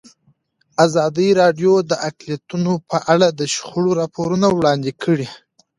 ازادي 0.85 1.29
راډیو 1.41 1.73
د 1.89 1.91
اقلیتونه 2.09 2.71
په 2.89 2.97
اړه 3.13 3.27
د 3.39 3.41
شخړو 3.53 3.91
راپورونه 4.01 4.47
وړاندې 4.51 4.91
کړي. 5.03 5.27